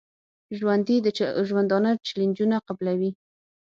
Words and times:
ژوندي 0.57 0.97
د 1.05 1.07
ژوندانه 1.47 1.91
چیلنجونه 2.05 2.57
قبلوي 2.67 3.11